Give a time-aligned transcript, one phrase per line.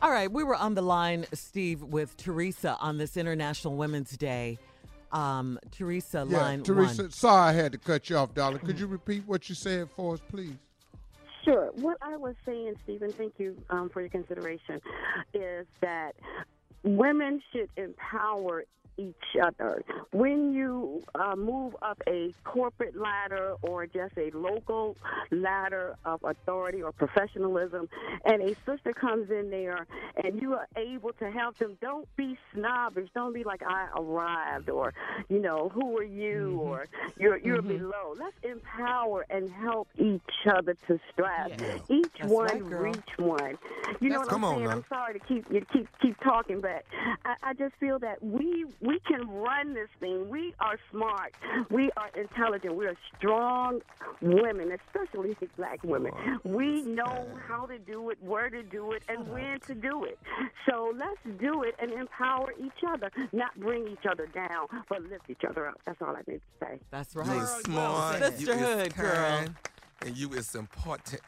[0.00, 4.58] All right, we were on the line, Steve, with Teresa on this International Women's Day.
[5.10, 7.10] Um, Teresa, Yeah, line Teresa, one.
[7.10, 8.60] sorry I had to cut you off, darling.
[8.60, 10.54] Could you repeat what you said for us, please?
[11.44, 11.70] Sure.
[11.76, 14.80] What I was saying, Stephen, thank you um, for your consideration,
[15.34, 16.12] is that
[16.84, 18.64] women should empower
[18.98, 19.82] each other.
[20.12, 24.96] When you uh, move up a corporate ladder or just a local
[25.30, 27.88] ladder of authority or professionalism,
[28.24, 29.86] and a sister comes in there
[30.22, 33.08] and you are able to help them, don't be snobbish.
[33.14, 34.92] Don't be like, I arrived, or,
[35.28, 38.14] you know, who are you, or you're, you're below.
[38.18, 41.52] Let's empower and help each other to strive.
[41.88, 43.58] Each That's one right, reach one.
[44.00, 44.68] You know what I'm on saying?
[44.68, 44.72] now.
[44.72, 46.84] I'm sorry to keep you keep keep talking, but
[47.24, 50.30] I, I just feel that we we can run this thing.
[50.30, 51.34] We are smart.
[51.70, 52.74] We are intelligent.
[52.74, 53.80] We are strong
[54.22, 56.12] women, especially black women.
[56.42, 60.04] We know how to do it, where to do it, and oh, when to do
[60.04, 60.18] it.
[60.66, 65.28] So let's do it and empower each other, not bring each other down, but lift
[65.28, 65.78] each other up.
[65.84, 66.80] That's all I need to say.
[66.90, 67.26] That's right.
[67.26, 67.42] You right.
[67.42, 68.20] is smart.
[68.40, 69.44] You Sisterhood, girl.
[70.06, 71.20] And you is important.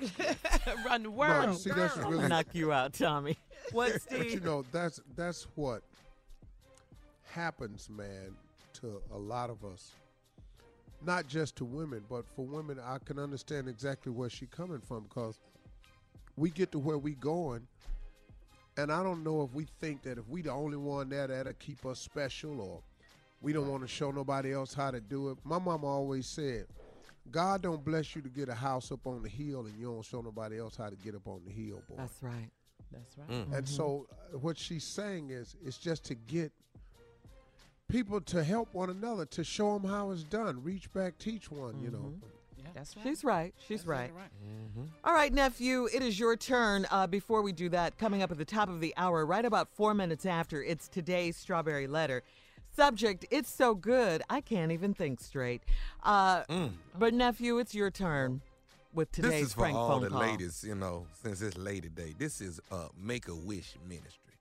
[0.86, 1.58] Run the No, world.
[1.58, 3.36] see, that's I'll really knock you out, Tommy.
[3.72, 5.82] What, But you know, that's that's what
[7.32, 8.36] happens, man,
[8.74, 9.92] to a lot of us.
[11.04, 15.04] Not just to women, but for women, I can understand exactly where she's coming from
[15.04, 15.40] because
[16.36, 17.66] we get to where we going,
[18.76, 21.52] and I don't know if we think that if we the only one there that'll
[21.54, 22.80] keep us special, or
[23.40, 25.38] we don't want to show nobody else how to do it.
[25.44, 26.66] My mama always said,
[27.30, 30.04] God don't bless you to get a house up on the hill, and you don't
[30.04, 31.96] show nobody else how to get up on the hill, boy.
[31.98, 32.50] That's right.
[32.92, 33.46] That's right.
[33.56, 36.52] And so, uh, what she's saying is, it's just to get
[37.92, 40.62] people to help one another, to show them how it's done.
[40.64, 41.78] Reach back, teach one.
[41.82, 42.14] You know.
[42.56, 43.02] Yeah, that's right.
[43.06, 43.54] She's right.
[43.68, 44.10] She's That's right.
[44.16, 44.88] right.
[45.04, 46.86] All right, nephew, it is your turn.
[46.90, 49.68] Uh, before we do that, coming up at the top of the hour, right about
[49.74, 52.22] four minutes after, it's today's Strawberry Letter.
[52.74, 55.62] Subject, it's so good, I can't even think straight.
[56.02, 56.44] Uh,
[56.98, 58.40] But, nephew, it's your turn
[58.94, 59.34] with today's Mm.
[59.40, 60.20] this is for prank all the call.
[60.20, 62.14] ladies, you know, since it's Lady Day.
[62.18, 64.31] This is uh, Make a Wish Ministry.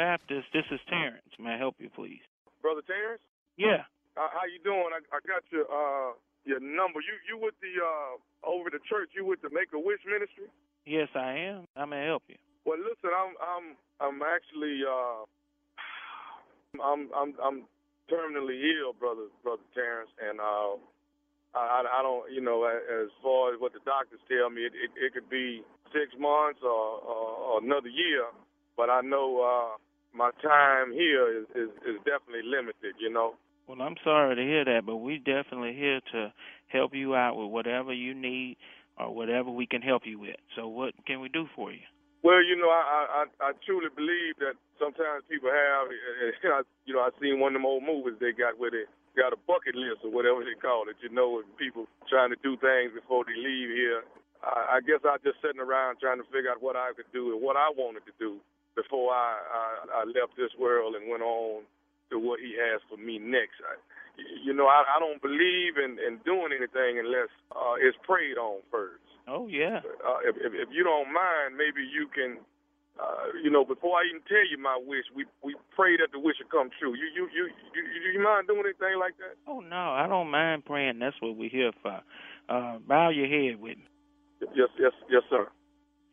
[0.00, 1.28] Baptist, this is Terrence.
[1.36, 2.24] May I help you, please?
[2.64, 3.20] Brother Terrence,
[3.60, 3.84] Yeah.
[4.16, 4.88] uh, how you doing?
[4.96, 6.16] I, I got your uh
[6.48, 7.04] your number.
[7.04, 8.16] You you with the uh
[8.48, 9.10] over the church?
[9.12, 10.48] You with the Make a Wish Ministry?
[10.86, 11.68] Yes, I am.
[11.76, 12.36] I may help you.
[12.64, 13.66] Well, listen, I'm I'm
[14.00, 15.20] I'm actually uh
[16.80, 17.58] I'm I'm I'm
[18.08, 20.80] terminally ill, brother brother Terrence, and uh
[21.52, 24.96] I I don't you know as far as what the doctors tell me, it it,
[24.96, 25.60] it could be
[25.92, 28.24] six months or, or, or another year,
[28.80, 29.76] but I know uh
[30.14, 32.94] my time here is, is is definitely limited.
[32.98, 33.34] You know.
[33.66, 36.32] Well, I'm sorry to hear that, but we're definitely here to
[36.66, 38.56] help you out with whatever you need
[38.98, 40.36] or whatever we can help you with.
[40.56, 41.86] So, what can we do for you?
[42.22, 45.86] Well, you know, I I I truly believe that sometimes people have,
[46.84, 48.84] you know, I seen one of them old movies they got where they
[49.16, 51.00] got a bucket list or whatever they call it.
[51.00, 54.02] You know, and people trying to do things before they leave here.
[54.42, 57.32] I, I guess I just sitting around trying to figure out what I could do
[57.32, 58.40] and what I wanted to do
[58.80, 59.64] before I I,
[60.00, 61.62] I left this world and went on
[62.10, 63.60] to what He has for me next.
[63.60, 63.76] I,
[64.44, 68.60] you know, I, I don't believe in in doing anything unless uh, it's prayed on
[68.70, 69.78] first Oh, yeah.
[70.02, 72.42] uh, if, if if you don't mind, maybe you can,
[72.98, 76.18] uh, you know, before I even tell you my wish, we we pray that the
[76.18, 76.94] wish will come true.
[76.98, 79.38] You you you you, you, you mind doing anything like that?
[79.46, 80.98] Oh, no, I don't mind praying.
[80.98, 82.00] That's what we're here for.
[82.48, 83.86] Uh, bow your head with me.
[84.56, 85.46] Yes yes yes sir.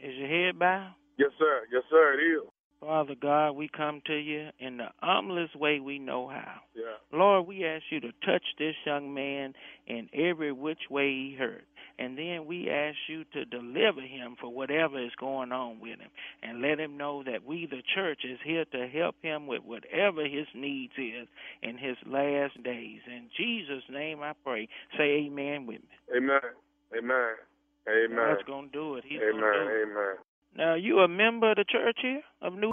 [0.00, 0.94] Is your head bowed?
[1.16, 1.62] Yes sir.
[1.70, 2.18] Yes sir.
[2.18, 2.42] It is.
[2.84, 6.60] Father God, we come to you in the humblest way we know how.
[6.74, 6.96] Yeah.
[7.18, 9.54] Lord, we ask you to touch this young man
[9.86, 11.64] in every which way he hurt.
[11.98, 16.10] And then we ask you to deliver him for whatever is going on with him.
[16.42, 20.24] And let him know that we, the church, is here to help him with whatever
[20.24, 21.28] his needs is
[21.62, 23.00] in his last days.
[23.06, 24.68] In Jesus' name I pray.
[24.98, 26.16] Say amen with me.
[26.16, 26.40] Amen.
[26.98, 27.34] Amen.
[27.88, 28.16] Amen.
[28.16, 29.04] God's going to do it.
[29.06, 29.40] He's Amen.
[29.40, 29.82] do it.
[29.82, 30.16] Amen.
[30.56, 32.70] Now, you a member of the church here of New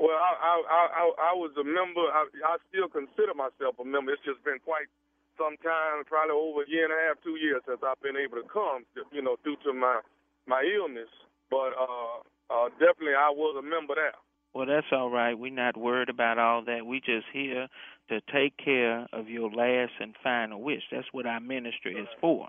[0.00, 0.54] Well, I I
[0.96, 2.00] I I was a member.
[2.00, 4.16] I I still consider myself a member.
[4.16, 4.88] It's just been quite
[5.36, 8.40] some time, probably over a year and a half, two years since I've been able
[8.40, 8.88] to come.
[9.12, 10.00] You know, due to my
[10.48, 11.12] my illness.
[11.52, 14.16] But uh, uh, definitely, I was a member there.
[14.56, 15.36] Well, that's all right.
[15.36, 16.86] We're not worried about all that.
[16.86, 17.68] We just here
[18.08, 20.82] to take care of your last and final wish.
[20.90, 22.48] That's what our ministry is for.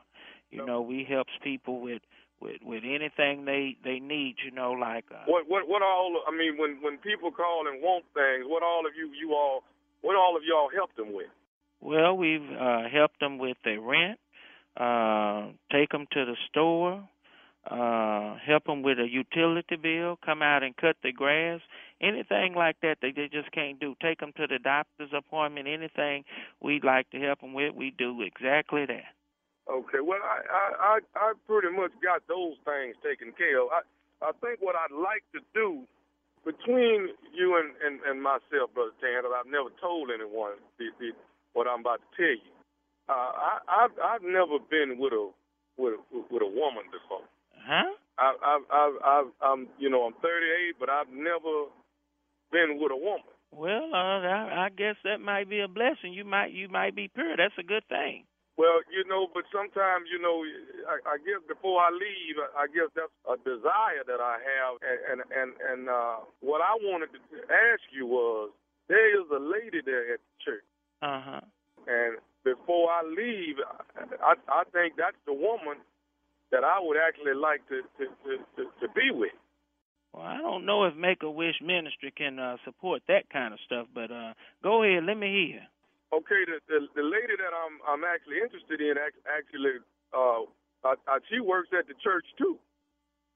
[0.51, 2.01] You know, we helps people with
[2.41, 4.35] with with anything they they need.
[4.43, 6.21] You know, like uh, What what what all?
[6.27, 9.63] I mean, when when people call and want things, what all of you you all
[10.01, 11.29] what all of y'all help them with?
[11.81, 14.19] well, we've uh, helped them with their rent,
[14.77, 17.07] uh, take them to the store,
[17.69, 21.59] uh, help them with a utility bill, come out and cut the grass,
[21.99, 23.95] anything like that that they just can't do.
[24.01, 26.23] Take them to the doctor's appointment, anything
[26.61, 29.05] we'd like to help them with, we do exactly that.
[29.69, 33.69] Okay, well, I, I, I, I pretty much got those things taken care of.
[33.69, 33.81] I,
[34.25, 35.86] I think what I'd like to do
[36.46, 41.13] between you and, and, and myself, Brother Tan, that I've never told anyone the, the,
[41.54, 42.54] what I'm about to tell you.
[43.10, 45.30] Uh, I, I've, I've never been with a
[45.78, 47.25] with a, with a woman before.
[47.58, 47.92] Huh?
[48.18, 51.72] I, I've, I've, I've, I'm, you know, I'm 38, but I've never
[52.52, 53.34] been with a woman.
[53.52, 56.13] Well, uh, I, I guess that might be a blessing.
[56.13, 57.36] You might you might be pure.
[57.36, 58.24] That's a good thing.
[58.57, 60.44] Well, you know, but sometimes, you know,
[60.86, 65.21] I, I guess before I leave, I guess that's a desire that I have, and
[65.31, 68.51] and and, uh, what I wanted to ask you was,
[68.88, 70.68] there is a lady there at the church,
[71.01, 71.42] Uh huh.
[71.88, 73.56] and before I leave,
[74.21, 75.80] I I think that's the woman
[76.51, 79.31] that I would actually like to to to, to, to be with.
[80.13, 83.59] Well, I don't know if Make a Wish Ministry can uh, support that kind of
[83.65, 85.62] stuff, but uh, go ahead, let me hear.
[86.12, 89.80] Okay, the the, the lady that I'm I'm actually interested in actually
[90.12, 90.44] uh,
[90.84, 92.60] uh, uh she works at the church too.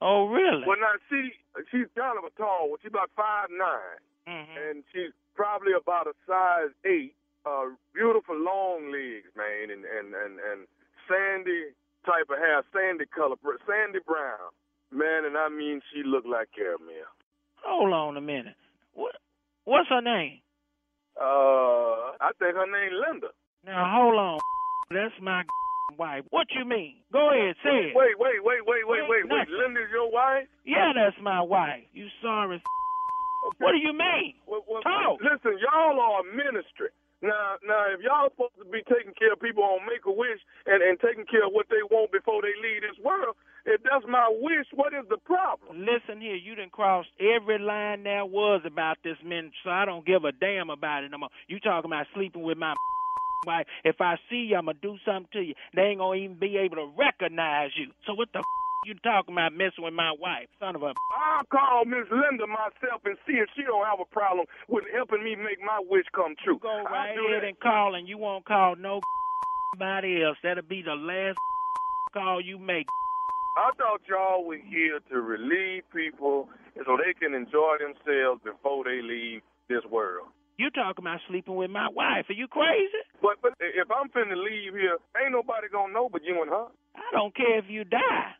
[0.00, 0.64] Oh, really?
[0.66, 1.32] Well, now she
[1.72, 2.78] she's kind of a tall one.
[2.82, 7.14] She's about five nine, hmm and she's probably about a size eight.
[7.46, 10.66] Uh, beautiful long legs, man, and and and and
[11.08, 11.72] sandy
[12.04, 14.52] type of hair, sandy color, sandy brown,
[14.92, 15.24] man.
[15.24, 17.08] And I mean, she looked like caramel.
[17.64, 18.58] Hold on a minute.
[18.94, 19.16] What
[19.64, 20.40] What's her name?
[21.20, 23.28] Uh, I think her name Linda.
[23.64, 24.38] Now hold on.
[24.90, 25.42] That's my
[25.98, 26.24] wife.
[26.30, 26.96] What you mean?
[27.12, 27.96] Go ahead, say it.
[27.96, 29.48] Wait, wait, wait, wait, wait, wait, wait.
[29.48, 30.46] Linda's your wife?
[30.64, 31.82] Yeah, that's my wife.
[31.92, 32.62] You sorry?
[33.62, 34.34] What do you mean?
[34.42, 35.22] Well, well, Talk.
[35.22, 36.90] Listen, y'all are a ministry.
[37.22, 40.42] Now, now, if y'all supposed to be taking care of people on Make a Wish
[40.66, 43.95] and and taking care of what they want before they leave this world, if that's
[44.08, 45.80] my wish, what is the problem?
[45.86, 50.06] Listen here, you didn't cross every line there was about this ministry, so I don't
[50.06, 51.28] give a damn about it no more.
[51.48, 52.74] You talking about sleeping with my
[53.46, 53.66] wife.
[53.84, 55.54] If I see you, I'm going to do something to you.
[55.74, 57.90] They ain't going to even be able to recognize you.
[58.06, 58.42] So what the
[58.86, 60.46] you talking about messing with my wife?
[60.60, 60.94] Son of a...
[61.10, 65.24] I'll call Miss Linda myself and see if she don't have a problem with helping
[65.24, 66.58] me make my wish come true.
[66.62, 67.48] Go I'll right ahead that.
[67.48, 70.38] and call, and you won't call nobody else.
[70.42, 71.38] That'll be the last
[72.14, 72.86] call you make.
[73.56, 79.00] I thought y'all were here to relieve people so they can enjoy themselves before they
[79.00, 80.28] leave this world.
[80.58, 82.28] You talking about sleeping with my wife?
[82.28, 83.00] Are you crazy?
[83.20, 86.66] But but if I'm finna leave here, ain't nobody gonna know but you and her.
[86.94, 88.32] I don't care if you die.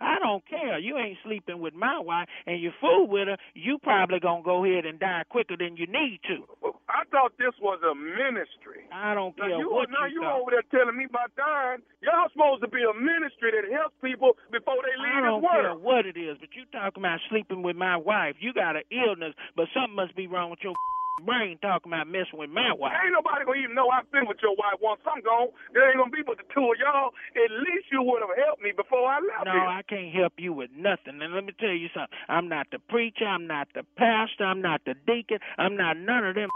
[0.00, 0.78] I don't care.
[0.78, 3.36] You ain't sleeping with my wife, and you fool with her.
[3.54, 6.65] You probably gonna go ahead and die quicker than you need to.
[7.14, 8.84] Thought this was a ministry.
[8.92, 10.40] I don't Now care you, what now you you thought.
[10.42, 11.80] over there telling me about dying.
[12.02, 15.46] Y'all supposed to be a ministry that helps people before they leave this world.
[15.46, 18.36] I don't care what it is, but you talking about sleeping with my wife.
[18.40, 20.74] You got an illness, but something must be wrong with your
[21.24, 22.92] brain talking about messing with my wife.
[23.00, 25.48] Ain't nobody gonna even know I've been with your wife once I'm gone.
[25.72, 27.16] There ain't gonna be but the two of y'all.
[27.32, 29.64] At least you would have helped me before I left No, here.
[29.64, 31.22] I can't help you with nothing.
[31.24, 32.12] And let me tell you something.
[32.28, 33.24] I'm not the preacher.
[33.24, 34.44] I'm not the pastor.
[34.44, 35.38] I'm not the deacon.
[35.56, 36.50] I'm not none of them.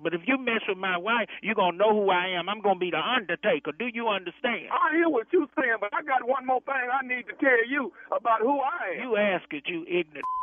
[0.00, 2.48] But if you mess with my wife, you're going to know who I am.
[2.48, 3.72] I'm going to be the undertaker.
[3.76, 4.72] Do you understand?
[4.72, 7.62] I hear what you're saying, but I got one more thing I need to tell
[7.68, 9.02] you about who I am.
[9.04, 10.24] You ask it, you ignorant.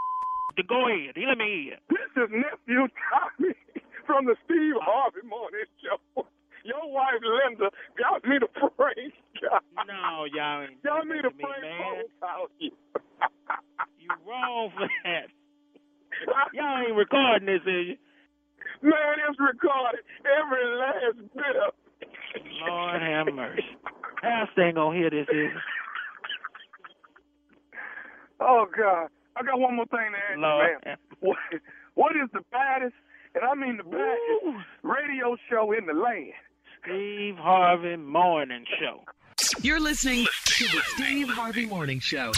[0.57, 1.15] To go ahead.
[1.15, 1.77] Let me hear.
[1.87, 3.53] This is nephew Tommy
[4.07, 6.01] from the Steve Harvey Morning Show.
[6.65, 9.13] Your wife Linda got me to pray.
[9.87, 12.03] No, y'all ain't Y'all need to pray man.
[12.59, 12.71] you.
[14.01, 15.29] You wrong for that.
[16.51, 17.97] Y'all ain't recording this, is you?
[18.81, 18.93] Man,
[19.29, 22.43] it's recorded every last bit of it.
[22.65, 23.63] Lord have mercy.
[24.21, 25.51] Pastor ain't going to hear this, is?
[28.39, 29.09] Oh God.
[29.35, 30.79] I got one more thing to ask you, Lord man.
[30.85, 31.37] have What,
[31.95, 32.95] what is the baddest,
[33.35, 34.59] and I mean the baddest, Ooh.
[34.83, 36.33] radio show in the land?
[36.83, 39.03] Steve Harvey Morning Show.
[39.61, 42.31] You're listening to the Steve Harvey Morning Show.